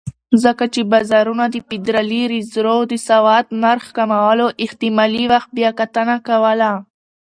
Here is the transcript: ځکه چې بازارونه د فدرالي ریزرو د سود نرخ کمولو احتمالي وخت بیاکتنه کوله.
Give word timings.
ځکه 0.43 0.65
چې 0.73 0.81
بازارونه 0.91 1.45
د 1.49 1.55
فدرالي 1.67 2.23
ریزرو 2.33 2.77
د 2.91 2.93
سود 3.07 3.45
نرخ 3.63 3.85
کمولو 3.97 4.47
احتمالي 4.63 5.23
وخت 5.33 5.49
بیاکتنه 5.57 6.15
کوله. 6.27 6.71